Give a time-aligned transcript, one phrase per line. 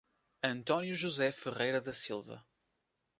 [0.43, 2.43] Antônio José Ferreira da Silva